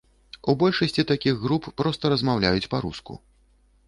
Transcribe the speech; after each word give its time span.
У 0.51 0.53
большасці 0.61 1.03
такіх 1.11 1.35
груп 1.43 1.67
проста 1.81 2.11
размаўляюць 2.13 2.69
па-руску. 2.73 3.13